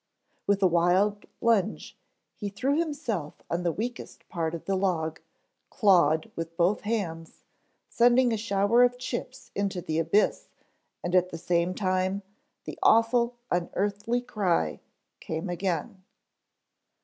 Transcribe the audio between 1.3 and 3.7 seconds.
lunge he threw himself on